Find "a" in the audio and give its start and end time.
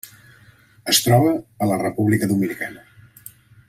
1.65-1.69